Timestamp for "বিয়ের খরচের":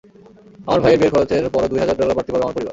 0.99-1.43